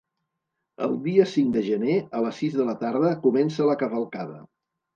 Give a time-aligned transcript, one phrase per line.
[0.85, 4.43] El dia cinc de gener, a les sis de la tarda, comença la cavalcada.